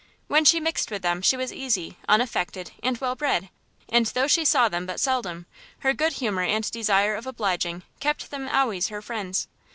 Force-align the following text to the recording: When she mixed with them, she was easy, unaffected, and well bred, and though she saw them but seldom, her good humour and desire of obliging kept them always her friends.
When 0.25 0.45
she 0.45 0.59
mixed 0.59 0.89
with 0.89 1.03
them, 1.03 1.21
she 1.21 1.37
was 1.37 1.53
easy, 1.53 1.95
unaffected, 2.09 2.71
and 2.81 2.97
well 2.97 3.13
bred, 3.15 3.51
and 3.87 4.07
though 4.07 4.25
she 4.25 4.43
saw 4.43 4.67
them 4.67 4.87
but 4.87 4.99
seldom, 4.99 5.45
her 5.81 5.93
good 5.93 6.13
humour 6.13 6.41
and 6.41 6.71
desire 6.71 7.13
of 7.13 7.27
obliging 7.27 7.83
kept 7.99 8.31
them 8.31 8.49
always 8.49 8.87
her 8.87 9.03
friends. 9.03 9.47